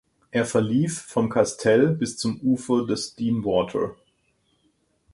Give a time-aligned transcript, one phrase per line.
[0.31, 3.95] Er verlief vom Kastell bis zum Ufer des Dean Water.